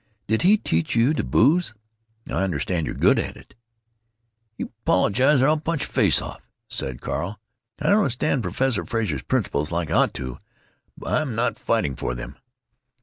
Did 0.25 0.41
he 0.41 0.57
teach 0.57 0.95
you 0.95 1.13
to 1.13 1.23
booze? 1.23 1.75
I 2.27 2.41
understand 2.41 2.87
you're 2.87 2.95
good 2.95 3.19
at 3.19 3.37
it." 3.37 3.53
"You 4.57 4.71
apologize 4.83 5.43
or 5.43 5.47
I'll 5.47 5.59
punch 5.59 5.81
your 5.81 5.89
face 5.89 6.23
off," 6.23 6.41
said 6.67 7.01
Carl. 7.01 7.39
"I 7.77 7.89
don't 7.89 7.99
understand 7.99 8.41
Professor 8.41 8.83
Frazer's 8.83 9.21
principles 9.21 9.71
like 9.71 9.91
I 9.91 9.97
ought 9.97 10.15
to. 10.15 10.39
I'm 11.05 11.35
not 11.35 11.59
fighting 11.59 11.95
for 11.95 12.15
them. 12.15 12.37